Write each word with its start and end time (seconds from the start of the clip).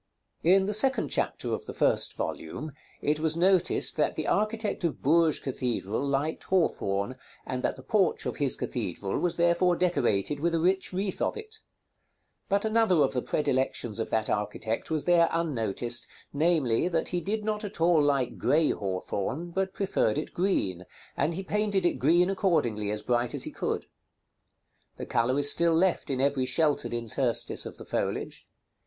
§XLIV. 0.49 0.55
In 0.55 0.65
the 0.65 0.73
second 0.73 1.09
chapter 1.09 1.53
of 1.53 1.65
the 1.65 1.75
first 1.75 2.15
volume, 2.15 2.71
it 3.03 3.19
was 3.19 3.37
noticed 3.37 3.97
that 3.97 4.15
the 4.15 4.25
architect 4.25 4.83
of 4.83 4.99
Bourges 5.03 5.39
Cathedral 5.39 6.03
liked 6.03 6.45
hawthorn, 6.45 7.17
and 7.45 7.61
that 7.61 7.75
the 7.75 7.83
porch 7.83 8.25
of 8.25 8.37
his 8.37 8.55
cathedral 8.55 9.19
was 9.19 9.37
therefore 9.37 9.75
decorated 9.75 10.39
with 10.39 10.55
a 10.55 10.59
rich 10.59 10.91
wreath 10.91 11.21
of 11.21 11.37
it; 11.37 11.57
but 12.49 12.65
another 12.65 13.03
of 13.03 13.13
the 13.13 13.21
predilections 13.21 13.99
of 13.99 14.09
that 14.09 14.27
architect 14.27 14.89
was 14.89 15.05
there 15.05 15.29
unnoticed, 15.31 16.07
namely, 16.33 16.87
that 16.87 17.09
he 17.09 17.21
did 17.21 17.43
not 17.45 17.63
at 17.63 17.79
all 17.79 18.01
like 18.01 18.39
grey 18.39 18.71
hawthorn, 18.71 19.51
but 19.51 19.71
preferred 19.71 20.17
it 20.17 20.33
green, 20.33 20.83
and 21.15 21.35
he 21.35 21.43
painted 21.43 21.85
it 21.85 21.99
green 21.99 22.27
accordingly, 22.27 22.89
as 22.89 23.03
bright 23.03 23.35
as 23.35 23.43
he 23.43 23.51
could. 23.51 23.85
The 24.97 25.05
color 25.05 25.37
is 25.37 25.51
still 25.51 25.75
left 25.75 26.09
in 26.09 26.19
every 26.19 26.47
sheltered 26.47 26.91
interstice 26.91 27.67
of 27.67 27.77
the 27.77 27.85
foliage. 27.85 28.49